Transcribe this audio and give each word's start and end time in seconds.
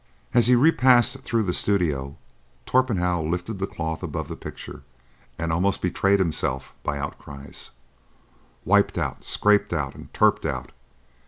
As 0.33 0.47
he 0.47 0.55
repassed 0.55 1.19
through 1.19 1.43
the 1.43 1.53
studio, 1.53 2.17
Torpenhow 2.65 3.21
lifted 3.21 3.59
the 3.59 3.67
cloth 3.67 4.01
above 4.01 4.29
the 4.29 4.35
picture, 4.35 4.81
and 5.37 5.53
almost 5.53 5.79
betrayed 5.79 6.17
himself 6.17 6.73
by 6.81 6.97
outcries: 6.97 7.69
"Wiped 8.65 8.97
out!—scraped 8.97 9.71
out 9.73 9.93
and 9.93 10.11
turped 10.11 10.43
out! 10.47 10.71